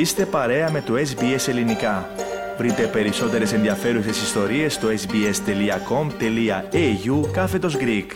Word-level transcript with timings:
Είστε 0.00 0.26
παρέα 0.26 0.70
με 0.70 0.80
το 0.80 0.94
SBS 0.94 1.48
Ελληνικά. 1.48 2.08
Βρείτε 2.58 2.86
περισσότερες 2.86 3.52
ενδιαφέρουσες 3.52 4.22
ιστορίες 4.22 4.74
στο 4.74 4.88
sbs.com.au 4.88 5.30
κάθετος 7.32 7.76
Greek. 7.76 8.06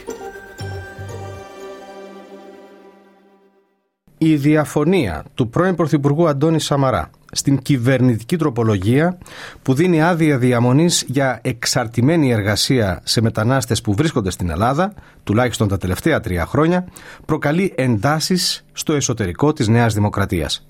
Η 4.19 4.37
διαφωνία 4.37 5.25
του 5.35 5.49
πρώην 5.49 5.75
Πρωθυπουργού 5.75 6.29
Αντώνη 6.29 6.61
Σαμαρά 6.61 7.11
στην 7.33 7.59
κυβερνητική 7.59 8.37
τροπολογία 8.37 9.19
που 9.63 9.75
δίνει 9.75 10.03
άδεια 10.03 10.39
διαμονής 10.39 11.05
για 11.07 11.41
εξαρτημένη 11.43 12.31
εργασία 12.31 13.01
σε 13.05 13.21
μετανάστες 13.21 13.81
που 13.81 13.95
βρίσκονται 13.95 14.31
στην 14.31 14.51
Ελλάδα, 14.51 14.93
τουλάχιστον 15.25 15.69
τα 15.69 15.77
τελευταία 15.77 16.21
τρία 16.21 16.47
χρόνια, 16.47 16.87
προκαλεί 17.25 17.73
εντάσεις 17.77 18.65
στο 18.73 18.93
εσωτερικό 18.93 19.53
της 19.53 19.69
Νέας 19.69 19.95
Δημοκρατίας. 19.95 20.65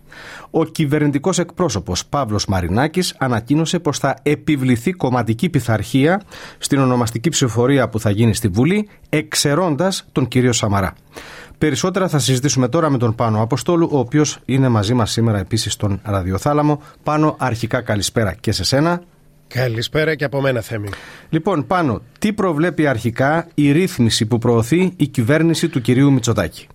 Ο 0.51 0.65
κυβερνητικός 0.65 1.39
εκπρόσωπος 1.39 2.07
Παύλος 2.07 2.47
Μαρινάκης 2.47 3.15
ανακοίνωσε 3.19 3.79
πως 3.79 3.99
θα 3.99 4.17
επιβληθεί 4.23 4.93
κομματική 4.93 5.49
πειθαρχία 5.49 6.23
στην 6.59 6.79
ονομαστική 6.79 7.29
ψηφοφορία 7.29 7.89
που 7.89 8.01
θα 8.01 8.11
γίνει 8.11 8.35
στη 8.35 8.49
Βουλή, 8.49 8.89
εξαιρώντας 9.09 10.07
τον 10.13 10.29
κύριο 10.29 10.53
Σαμαρά. 10.53 10.93
Περισσότερα 11.59 12.09
θα 12.09 12.19
συζητήσουμε 12.19 12.69
τώρα 12.69 12.91
με 12.91 12.99
τον 12.99 13.15
Πάνο 13.15 13.43
Αποστόλου, 13.43 13.89
ο 13.93 13.99
οποίος 13.99 14.39
είναι 14.45 14.69
μαζί 14.69 14.95
μας 14.95 15.11
σήμερα 15.11 15.39
επίσης 15.39 15.73
στον 15.73 16.01
Ραδιοθάλαμο. 16.03 16.83
Πάνο, 17.03 17.37
αρχικά 17.39 17.81
καλησπέρα 17.81 18.35
και 18.41 18.53
σε 18.53 18.65
σένα. 18.65 19.03
Καλησπέρα 19.49 20.15
και 20.15 20.25
από 20.25 20.41
μένα, 20.41 20.61
Θέμη. 20.61 20.89
Λοιπόν, 21.29 21.67
Πάνο, 21.67 22.03
τι 22.19 22.33
προβλέπει 22.33 22.87
αρχικά 22.87 23.47
η 23.55 23.73
ρύθμιση 23.73 24.27
που 24.27 24.39
προωθεί 24.39 24.93
η 24.97 25.07
κυβέρνηση 25.07 25.69
του 25.69 25.81
κυρίου 25.81 26.13
Μητσοτάκη; 26.13 26.67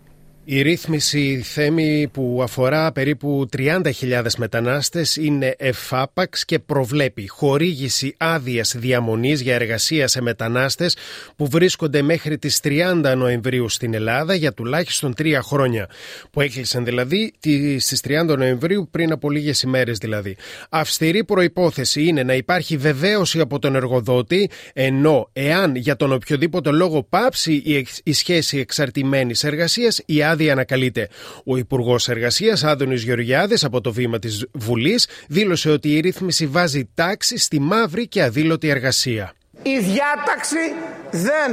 Η 0.51 0.61
ρύθμιση 0.61 1.41
θέμη 1.43 2.09
που 2.13 2.39
αφορά 2.43 2.91
περίπου 2.91 3.49
30.000 3.57 4.25
μετανάστες 4.37 5.15
είναι 5.15 5.55
εφάπαξ 5.57 6.45
και 6.45 6.59
προβλέπει 6.59 7.27
χορήγηση 7.27 8.15
άδειας 8.17 8.75
διαμονής 8.77 9.41
για 9.41 9.55
εργασία 9.55 10.07
σε 10.07 10.21
μετανάστες 10.21 10.97
που 11.35 11.47
βρίσκονται 11.47 12.01
μέχρι 12.01 12.37
τις 12.37 12.59
30 12.63 13.13
Νοεμβρίου 13.17 13.69
στην 13.69 13.93
Ελλάδα 13.93 14.35
για 14.35 14.53
τουλάχιστον 14.53 15.13
τρία 15.13 15.41
χρόνια 15.41 15.89
που 16.31 16.41
έκλεισαν 16.41 16.85
δηλαδή 16.85 17.33
στις 17.77 18.01
30 18.07 18.37
Νοεμβρίου 18.37 18.87
πριν 18.91 19.11
από 19.11 19.29
λίγες 19.29 19.61
ημέρες 19.61 19.97
δηλαδή. 19.97 20.35
Αυστηρή 20.69 21.23
προϋπόθεση 21.23 22.03
είναι 22.03 22.23
να 22.23 22.33
υπάρχει 22.33 22.77
βεβαίωση 22.77 23.39
από 23.39 23.59
τον 23.59 23.75
εργοδότη 23.75 24.49
ενώ 24.73 25.29
εάν 25.33 25.75
για 25.75 25.95
τον 25.95 26.11
οποιοδήποτε 26.11 26.71
λόγο 26.71 27.03
πάψει 27.03 27.85
η 28.03 28.13
σχέση 28.13 28.57
εξαρτημένης 28.57 29.43
εργασίας 29.43 30.01
η 30.05 30.23
άδεια 30.23 30.37
άδεια 30.39 30.51
ανακαλείται. 30.51 31.09
Ο 31.45 31.57
Υπουργός 31.57 32.07
Εργασίας 32.07 32.63
Άδωνης 32.63 33.03
Γεωργιάδης 33.03 33.63
από 33.63 33.81
το 33.81 33.91
βήμα 33.91 34.19
της 34.19 34.45
Βουλής 34.53 35.07
δήλωσε 35.27 35.69
ότι 35.69 35.95
η 35.95 35.99
ρύθμιση 35.99 36.47
βάζει 36.47 36.89
τάξη 36.93 37.37
στη 37.37 37.59
μαύρη 37.59 38.07
και 38.07 38.23
αδήλωτη 38.23 38.67
εργασία. 38.67 39.33
Η 39.63 39.77
διάταξη 39.79 40.63
δεν 41.11 41.49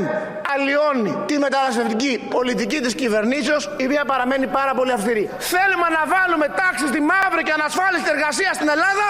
αλλοιώνει 0.54 1.12
τη 1.26 1.38
μεταναστευτική 1.38 2.12
πολιτική 2.30 2.78
της 2.80 2.94
κυβερνήσεως 2.94 3.64
η 3.82 3.84
οποία 3.84 4.04
παραμένει 4.04 4.46
πάρα 4.46 4.74
πολύ 4.74 4.92
αυστηρή. 4.92 5.28
Θέλουμε 5.38 5.88
να 5.96 6.02
βάλουμε 6.14 6.46
τάξη 6.60 6.86
στη 6.92 7.00
μαύρη 7.10 7.42
και 7.46 7.54
ανασφάλιστη 7.58 8.08
εργασία 8.16 8.50
στην 8.58 8.68
Ελλάδα. 8.74 9.08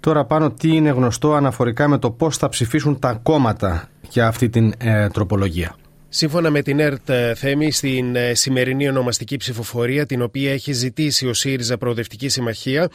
Τώρα 0.00 0.24
πάνω 0.24 0.50
τι 0.50 0.68
είναι 0.76 0.90
γνωστό 0.90 1.34
αναφορικά 1.34 1.88
με 1.88 1.98
το 1.98 2.10
πώς 2.10 2.36
θα 2.36 2.48
ψηφίσουν 2.48 2.98
τα 2.98 3.20
κόμματα 3.22 3.88
για 4.08 4.26
αυτή 4.26 4.48
την 4.48 4.74
ε, 4.78 5.08
τροπολογία. 5.08 5.76
Σύμφωνα 6.08 6.50
με 6.50 6.62
την 6.62 6.80
ΕΡΤ 6.80 7.08
ε, 7.08 7.34
Θέμη, 7.34 7.72
στην 7.72 8.16
ε, 8.16 8.34
σημερινή 8.34 8.88
ονομαστική 8.88 9.36
ψηφοφορία, 9.36 10.06
την 10.06 10.22
οποία 10.22 10.52
έχει 10.52 10.72
ζητήσει 10.72 11.26
ο 11.26 11.34
ΣΥΡΙΖΑ 11.34 11.78
Προοδευτική 11.78 12.28
Συμμαχία, 12.28 12.88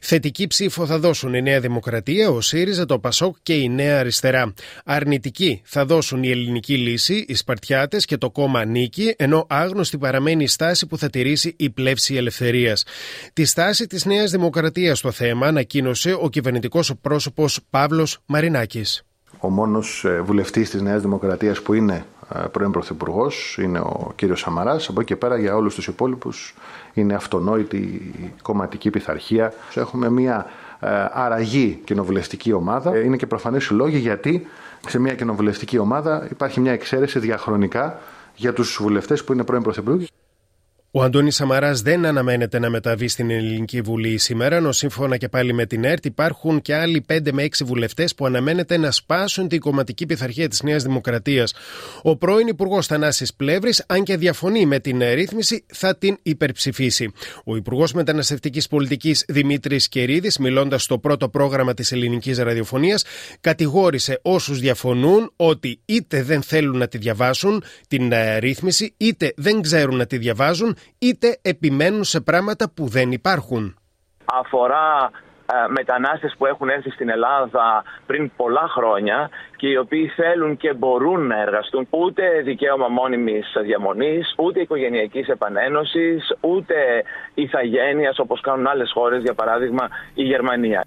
θετική 0.00 0.46
ψήφο 0.46 0.86
θα 0.86 0.98
δώσουν 0.98 1.34
η 1.34 1.42
Νέα 1.42 1.60
Δημοκρατία, 1.60 2.30
ο 2.30 2.40
ΣΥΡΙΖΑ, 2.40 2.84
το 2.84 2.98
ΠΑΣΟΚ 2.98 3.36
και 3.42 3.54
η 3.54 3.68
Νέα 3.68 3.98
Αριστερά. 3.98 4.52
Αρνητική 4.84 5.60
θα 5.64 5.84
δώσουν 5.84 6.22
η 6.22 6.30
Ελληνική 6.30 6.76
Λύση, 6.76 7.24
οι 7.28 7.34
Σπαρτιάτες 7.34 8.04
και 8.04 8.16
το 8.16 8.30
κόμμα 8.30 8.64
Νίκη, 8.64 9.14
ενώ 9.16 9.46
άγνωστη 9.48 9.98
παραμένει 9.98 10.42
η 10.42 10.46
στάση 10.46 10.86
που 10.86 10.98
θα 10.98 11.10
τηρήσει 11.10 11.54
η 11.56 11.70
πλεύση 11.70 12.14
ελευθερίας. 12.14 12.84
Τη 13.32 13.44
στάση 13.44 13.86
της 13.86 14.04
Νέας 14.04 14.30
Δημοκρατίας 14.30 14.98
στο 14.98 15.10
θέμα 15.10 15.46
ανακοίνωσε 15.46 16.16
ο 16.20 16.28
κυβερνητικός 16.28 16.92
πρόσωπος 17.00 17.60
Παύλος 17.70 18.18
Μαρινάκης. 18.26 19.02
Ο 19.40 19.50
μόνος 19.50 20.04
ε, 20.04 20.20
βουλευτής 20.20 20.70
της 20.70 20.82
Νέας 20.82 21.02
Δημοκρατίας 21.02 21.62
που 21.62 21.74
είναι 21.74 21.94
ε, 21.94 22.17
πρώην 22.52 22.70
Πρωθυπουργός, 22.70 23.58
είναι 23.60 23.78
ο 23.78 24.12
κύριος 24.16 24.40
Σαμαράς. 24.40 24.88
Από 24.88 25.00
εκεί 25.00 25.08
και 25.08 25.16
πέρα 25.16 25.38
για 25.38 25.56
όλους 25.56 25.74
τους 25.74 25.86
υπόλοιπους 25.86 26.54
είναι 26.94 27.14
αυτονόητη 27.14 27.76
η 27.76 28.32
κομματική 28.42 28.90
πειθαρχία. 28.90 29.52
Έχουμε 29.74 30.10
μια 30.10 30.46
ε, 30.80 30.88
αραγή 31.12 31.80
κοινοβουλευτική 31.84 32.52
ομάδα. 32.52 32.94
Ε, 32.94 33.04
είναι 33.04 33.16
και 33.16 33.26
προφανέ 33.26 33.58
οι 33.70 33.74
λόγοι 33.74 33.98
γιατί 33.98 34.46
σε 34.88 34.98
μια 34.98 35.14
κοινοβουλευτική 35.14 35.78
ομάδα 35.78 36.26
υπάρχει 36.30 36.60
μια 36.60 36.72
εξαίρεση 36.72 37.18
διαχρονικά 37.18 37.98
για 38.34 38.52
τους 38.52 38.78
βουλευτές 38.80 39.24
που 39.24 39.32
είναι 39.32 39.44
πρώην 39.44 39.62
Πρωθυπουργοί. 39.62 40.08
Ο 40.90 41.02
Αντώνης 41.02 41.34
Σαμαράς 41.34 41.82
δεν 41.82 42.06
αναμένεται 42.06 42.58
να 42.58 42.70
μεταβεί 42.70 43.08
στην 43.08 43.30
Ελληνική 43.30 43.80
Βουλή 43.80 44.18
σήμερα, 44.18 44.56
ενώ 44.56 44.72
σύμφωνα 44.72 45.16
και 45.16 45.28
πάλι 45.28 45.52
με 45.52 45.66
την 45.66 45.84
ΕΡΤ 45.84 46.04
υπάρχουν 46.04 46.60
και 46.60 46.74
άλλοι 46.74 47.04
5 47.08 47.32
με 47.32 47.42
6 47.42 47.64
βουλευτές 47.64 48.14
που 48.14 48.26
αναμένεται 48.26 48.76
να 48.76 48.90
σπάσουν 48.90 49.48
την 49.48 49.60
κομματική 49.60 50.06
πειθαρχία 50.06 50.48
της 50.48 50.62
Νέας 50.62 50.82
Δημοκρατίας. 50.82 51.54
Ο 52.02 52.16
πρώην 52.16 52.46
Υπουργός 52.46 52.86
Θανάσης 52.86 53.34
Πλεύρης, 53.34 53.84
αν 53.86 54.02
και 54.02 54.16
διαφωνεί 54.16 54.66
με 54.66 54.78
την 54.78 55.02
ρύθμιση, 55.14 55.64
θα 55.66 55.96
την 55.96 56.18
υπερψηφίσει. 56.22 57.12
Ο 57.44 57.56
Υπουργός 57.56 57.92
Μεταναστευτικής 57.92 58.68
Πολιτικής 58.68 59.24
Δημήτρης 59.28 59.88
Κερίδης, 59.88 60.38
μιλώντας 60.38 60.82
στο 60.82 60.98
πρώτο 60.98 61.28
πρόγραμμα 61.28 61.74
της 61.74 61.92
Ελληνικής 61.92 62.38
Ραδιοφωνίας, 62.38 63.04
κατηγόρησε 63.40 64.18
όσους 64.22 64.60
διαφωνούν 64.60 65.32
ότι 65.36 65.80
είτε 65.84 66.22
δεν 66.22 66.42
θέλουν 66.42 66.78
να 66.78 66.88
τη 66.88 66.98
διαβάσουν 66.98 67.62
την 67.88 68.12
ε, 68.12 68.38
ρύθμιση, 68.38 68.94
είτε 68.96 69.32
δεν 69.36 69.62
ξέρουν 69.62 69.96
να 69.96 70.06
τη 70.06 70.18
διαβάζουν 70.18 70.76
είτε 70.98 71.38
επιμένουν 71.42 72.04
σε 72.04 72.20
πράγματα 72.20 72.70
που 72.74 72.86
δεν 72.86 73.12
υπάρχουν. 73.12 73.76
Αφορά 74.24 75.10
ε, 75.52 75.68
μετανάστες 75.68 76.34
που 76.38 76.46
έχουν 76.46 76.68
έρθει 76.68 76.90
στην 76.90 77.08
Ελλάδα 77.08 77.84
πριν 78.06 78.30
πολλά 78.36 78.68
χρόνια 78.68 79.30
και 79.56 79.68
οι 79.68 79.76
οποίοι 79.76 80.08
θέλουν 80.08 80.56
και 80.56 80.72
μπορούν 80.72 81.26
να 81.26 81.40
εργαστούν 81.40 81.86
ούτε 81.90 82.40
δικαίωμα 82.44 82.88
μόνιμης 82.88 83.56
διαμονής, 83.62 84.34
ούτε 84.38 84.60
οικογενειακής 84.60 85.28
επανένωσης, 85.28 86.36
ούτε 86.40 86.74
ηθαγένειας 87.34 88.18
όπως 88.18 88.40
κάνουν 88.40 88.66
άλλες 88.66 88.90
χώρες, 88.94 89.22
για 89.22 89.34
παράδειγμα 89.34 89.88
η 90.14 90.22
Γερμανία. 90.22 90.84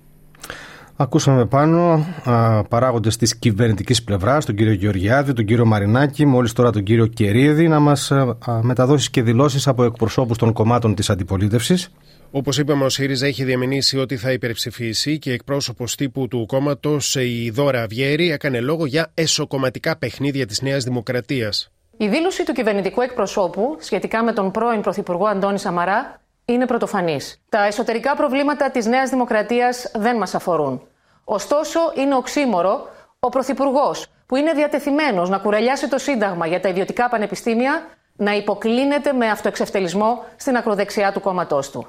Ακούσαμε 0.96 1.46
πάνω 1.46 2.06
α, 2.24 2.64
παράγοντες 2.64 3.18
της 3.18 3.38
κυβερνητικής 3.38 4.04
πλευράς, 4.04 4.46
τον 4.46 4.56
κύριο 4.56 4.74
Γεωργιάδη, 4.74 5.34
τον 5.34 5.46
κύριο 5.46 5.66
Μαρινάκη, 5.66 6.26
μόλις 6.26 6.54
τώρα 6.54 6.72
τον 6.72 6.84
κύριο 6.84 7.06
Κερίδη, 7.06 7.68
να 7.68 7.80
μας 7.80 8.12
α, 8.12 8.36
μεταδώσεις 8.62 9.10
και 9.10 9.22
δηλώσεις 9.22 9.68
από 9.68 9.84
εκπροσώπους 9.84 10.38
των 10.38 10.54
κομμάτων 10.54 10.96
της 10.96 11.10
αντιπολίτευσης. 11.10 11.90
Όπως 12.32 12.58
είπαμε, 12.58 12.84
ο 12.86 12.90
ΣΥΡΙΖΑ 12.90 13.26
έχει 13.26 13.44
διαμηνήσει 13.44 13.98
ότι 13.98 14.18
θα 14.18 14.32
υπερψηφίσει 14.32 15.20
και 15.20 15.32
εκπρόσωπος 15.32 15.96
τύπου 15.96 16.28
του 16.28 16.46
κόμματος, 16.46 17.16
η 17.16 17.50
Δώρα 17.54 17.82
Αυγέρη, 17.82 18.32
έκανε 18.32 18.60
λόγο 18.60 18.86
για 18.86 19.12
εσωκομματικά 19.14 19.98
παιχνίδια 19.98 20.46
της 20.46 20.62
Νέας 20.62 20.84
Δημοκρατίας. 20.84 21.72
Η 21.98 22.08
δήλωση 22.08 22.46
του 22.46 22.54
κυβερνητικού 22.54 23.02
εκπροσώπου 23.02 23.78
σχετικά 23.80 24.24
με 24.24 24.34
τον 24.34 24.52
πρώην 24.52 24.82
Πρωθυπουργό 24.82 25.26
Αντώνη 25.26 25.60
Σαμαρά 25.60 26.22
είναι 26.46 26.66
πρωτοφανής. 26.66 27.42
Τα 27.50 27.66
εσωτερικά 27.66 28.16
προβλήματα 28.16 28.72
της 28.72 28.86
Νέας 28.86 29.10
Δημοκρατίας 29.10 29.92
δεν 29.94 30.18
μας 30.18 30.36
αφορούν. 30.36 30.82
Ωστόσο, 31.24 31.80
είναι 31.96 32.16
οξύμορο 32.16 32.90
ο 33.20 33.30
Πρωθυπουργός, 33.30 34.08
που 34.26 34.36
είναι 34.36 34.52
διατεθειμένος 34.52 35.30
να 35.30 35.38
κουρελιάσει 35.38 35.88
το 35.90 35.98
Σύνταγμα 35.98 36.48
για 36.48 36.60
τα 36.60 36.70
ιδιωτικά 36.70 37.10
πανεπιστήμια, 37.10 37.84
να 38.16 38.36
υποκλίνεται 38.36 39.14
με 39.14 39.30
αυτοεξευτελισμό 39.30 40.24
στην 40.36 40.56
ακροδεξιά 40.56 41.12
του 41.12 41.22
κόμματός 41.22 41.72
του. 41.72 41.88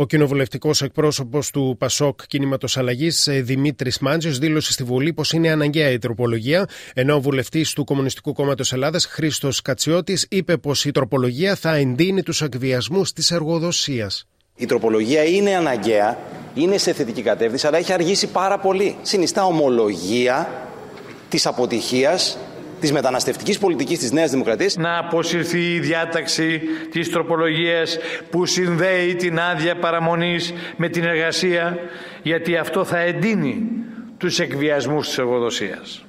Ο 0.00 0.06
κοινοβουλευτικός 0.06 0.82
εκπρόσωπος 0.82 1.50
του 1.50 1.76
Πασόκ 1.78 2.20
Κίνηματο 2.26 2.66
Αλλαγής, 2.74 3.26
ε, 3.26 3.40
Δημήτρης 3.40 3.98
Μάντζιος, 3.98 4.38
δήλωσε 4.38 4.72
στη 4.72 4.82
Βουλή 4.82 5.12
πως 5.12 5.32
είναι 5.32 5.50
αναγκαία 5.50 5.90
η 5.90 5.98
τροπολογία, 5.98 6.68
ενώ 6.94 7.14
ο 7.14 7.20
βουλευτής 7.20 7.72
του 7.72 7.84
Κομμουνιστικού 7.84 8.32
Κόμματος 8.32 8.72
Ελλάδας, 8.72 9.06
Χρήστος 9.06 9.62
Κατσιώτης, 9.62 10.26
είπε 10.30 10.56
πως 10.56 10.84
η 10.84 10.90
τροπολογία 10.90 11.54
θα 11.54 11.74
εντείνει 11.74 12.22
τους 12.22 12.42
εκβιασμούς 12.42 13.12
της 13.12 13.30
εργοδοσίας. 13.30 14.26
Η 14.56 14.66
τροπολογία 14.66 15.24
είναι 15.24 15.56
αναγκαία, 15.56 16.18
είναι 16.54 16.78
σε 16.78 16.92
θετική 16.92 17.22
κατεύθυνση, 17.22 17.66
αλλά 17.66 17.78
έχει 17.78 17.92
αργήσει 17.92 18.26
πάρα 18.26 18.58
πολύ. 18.58 18.96
Συνιστά 19.02 19.44
ομολογία 19.44 20.48
της 21.28 21.46
αποτυχίας 21.46 22.38
της 22.80 22.92
μεταναστευτικής 22.92 23.58
πολιτικής 23.58 23.98
της 23.98 24.12
Νέας 24.12 24.30
Δημοκρατίας. 24.30 24.76
Να 24.76 24.98
αποσυρθεί 24.98 25.74
η 25.74 25.80
διάταξη 25.80 26.60
της 26.90 27.10
τροπολογίας 27.10 27.98
που 28.30 28.46
συνδέει 28.46 29.14
την 29.14 29.38
άδεια 29.38 29.76
παραμονής 29.76 30.52
με 30.76 30.88
την 30.88 31.04
εργασία, 31.04 31.78
γιατί 32.22 32.56
αυτό 32.56 32.84
θα 32.84 32.98
εντείνει 32.98 33.68
τους 34.18 34.38
εκβιασμούς 34.38 35.06
της 35.06 35.18
εργοδοσίας. 35.18 36.04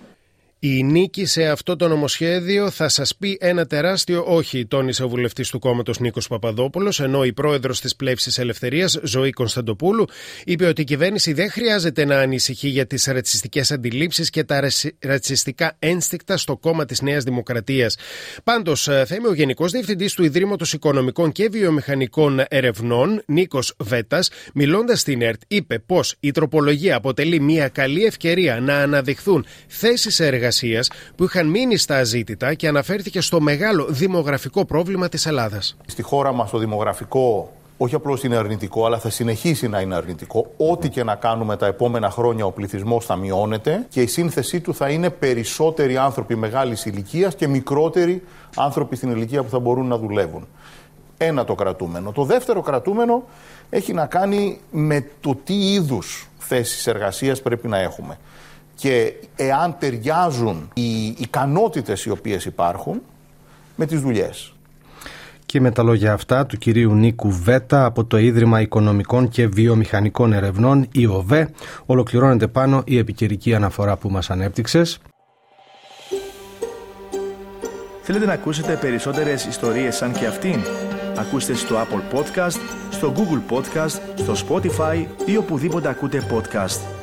Η 0.64 0.84
νίκη 0.84 1.26
σε 1.26 1.48
αυτό 1.48 1.76
το 1.76 1.88
νομοσχέδιο 1.88 2.70
θα 2.70 2.90
σας 2.90 3.16
πει 3.16 3.38
ένα 3.42 3.66
τεράστιο 3.66 4.24
όχι, 4.28 4.66
τόνισε 4.66 5.04
ο 5.04 5.10
βουλευτής 5.10 5.50
του 5.50 5.60
κόμματος 5.60 6.00
Νίκος 6.00 6.28
Παπαδόπουλος, 6.28 7.00
ενώ 7.00 7.24
η 7.24 7.34
πρόεδρος 7.34 7.80
της 7.82 7.96
Πλεύσης 7.96 8.38
Ελευθερίας, 8.38 9.00
Ζωή 9.04 9.32
Κωνσταντοπούλου, 9.32 10.06
είπε 10.46 10.66
ότι 10.66 10.82
η 10.82 10.84
κυβέρνηση 10.84 11.34
δεν 11.34 11.52
χρειάζεται 11.52 12.06
να 12.06 12.20
ανησυχεί 12.20 12.68
για 12.68 12.86
τις 12.86 13.06
ρατσιστικές 13.06 13.72
αντιλήψεις 13.72 14.30
και 14.30 14.44
τα 14.44 14.70
ρατσιστικά 15.00 15.76
ένστικτα 15.80 16.38
στο 16.38 16.58
κόμμα 16.58 16.86
της 16.86 17.02
Νέας 17.02 17.24
Δημοκρατίας. 17.24 17.98
Πάντως, 18.44 18.88
ε, 18.88 19.04
θα 19.08 19.16
είμαι 19.16 19.28
ο 19.28 19.34
Γενικός 19.34 19.72
Διευθυντής 19.72 20.14
του 20.14 20.24
Ιδρύματος 20.24 20.74
Οικονομικών 20.74 21.32
και 21.32 21.50
Βιομηχανικών 21.52 22.44
Ερευνών, 22.50 23.24
Νίκος 23.26 23.74
Βέτας, 23.78 24.30
μιλώντας 24.54 25.00
στην 25.00 25.22
ΕΡΤ, 25.22 25.42
είπε 25.48 25.80
πως 25.80 26.16
η 26.20 26.32
τροπολογία 26.32 26.96
αποτελεί 26.96 27.40
μια 27.40 27.68
καλή 27.68 28.04
ευκαιρία 28.04 28.60
να 28.60 28.78
αναδειχθούν 28.78 29.46
θέσεις 29.68 30.20
εργασία 30.52 30.84
που 31.16 31.24
είχαν 31.24 31.48
μείνει 31.48 31.78
στα 31.78 31.98
αζήτητα 31.98 32.54
και 32.54 32.68
αναφέρθηκε 32.68 33.22
στο 33.22 33.42
μεγάλο 33.42 33.86
δημογραφικό 33.90 34.66
πρόβλημα 34.66 35.10
της 35.10 35.26
Ελλάδας. 35.26 35.78
Στη 35.86 36.02
χώρα 36.02 36.32
μας 36.32 36.50
το 36.50 36.58
δημογραφικό 36.58 37.52
όχι 37.78 37.96
απλώς 37.96 38.24
είναι 38.24 38.36
αρνητικό, 38.36 38.86
αλλά 38.86 39.00
θα 39.00 39.10
συνεχίσει 39.10 39.68
να 39.68 39.80
είναι 39.80 39.96
αρνητικό. 39.96 40.52
Ό,τι 40.58 40.90
και 40.90 41.04
να 41.04 41.16
κάνουμε 41.16 41.58
τα 41.58 41.66
επόμενα 41.66 42.10
χρόνια, 42.10 42.46
ο 42.46 42.52
πληθυσμός 42.52 43.06
θα 43.06 43.16
μειώνεται 43.16 43.86
και 43.90 44.02
η 44.02 44.08
σύνθεσή 44.08 44.60
του 44.60 44.74
θα 44.74 44.90
είναι 44.90 45.10
περισσότεροι 45.10 45.98
άνθρωποι 45.98 46.36
μεγάλης 46.36 46.86
ηλικίας 46.86 47.36
και 47.36 47.48
μικρότεροι 47.48 48.24
άνθρωποι 48.56 48.96
στην 48.96 49.12
ηλικία 49.12 49.44
που 49.44 49.50
θα 49.50 49.60
μπορούν 49.60 49.88
να 49.88 49.98
δουλεύουν. 49.98 50.48
Ένα 51.18 51.44
το 51.44 51.56
κρατούμενο. 51.56 52.12
Το 52.12 52.24
δεύτερο 52.24 52.62
κρατούμενο 52.62 53.24
έχει 53.70 53.94
να 53.94 54.06
κάνει 54.06 54.60
με 54.72 55.06
το 55.20 55.36
τι 55.44 55.72
είδους 55.74 56.30
θέσεις 56.38 56.88
εργασίας 56.88 57.42
πρέπει 57.42 57.68
να 57.68 57.78
έχουμε 57.78 58.18
και 58.82 59.14
εάν 59.36 59.76
ταιριάζουν 59.80 60.70
οι 60.74 61.06
ικανότητες 61.06 62.06
οι 62.06 62.10
οποίες 62.10 62.46
υπάρχουν 62.46 63.02
με 63.76 63.86
τις 63.86 64.02
δουλειές. 64.02 64.54
Και 65.46 65.62
με 65.62 65.72
τα 65.72 65.84
λόγια 65.84 66.14
αυτά 66.14 66.46
του 66.46 66.58
κυρίου 66.58 66.94
Νίκου 66.94 67.32
Βέτα 67.32 67.86
από 67.86 68.06
το 68.06 68.18
Ίδρυμα 68.18 68.62
Οικονομικών 68.62 69.30
και 69.30 69.48
Βιομηχανικών 69.48 70.34
Ερευνών, 70.34 70.88
η 70.92 71.06
ΟΒΕ, 71.06 71.50
ολοκληρώνεται 71.86 72.48
πάνω 72.48 72.82
η 72.86 72.98
επικαιρική 72.98 73.56
αναφορά 73.56 73.98
που 73.98 74.10
μας 74.10 74.30
ανέπτυξες. 74.30 75.00
Θέλετε 78.02 78.26
να 78.26 78.34
ακούσετε 78.34 78.78
περισσότερες 78.82 79.46
ιστορίες 79.46 79.96
σαν 79.96 80.12
και 80.12 80.26
αυτήν; 80.26 80.60
Ακούστε 81.18 81.54
στο 81.54 81.76
Apple 81.76 82.18
Podcast, 82.18 82.60
στο 82.90 83.14
Google 83.16 83.56
Podcast, 83.56 84.00
στο 84.16 84.34
Spotify 84.48 85.06
ή 85.26 85.38
οπουδήποτε 85.38 85.90
ακούτε 85.90 86.28
podcast. 86.32 87.01